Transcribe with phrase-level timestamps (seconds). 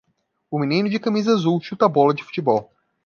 [0.49, 2.73] O menino de camisa azul chuta a bola de futebol.